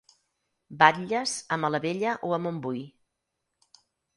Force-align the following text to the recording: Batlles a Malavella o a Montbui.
Batlles 0.79 1.35
a 1.57 1.61
Malavella 1.65 2.15
o 2.31 2.35
a 2.39 2.43
Montbui. 2.47 2.83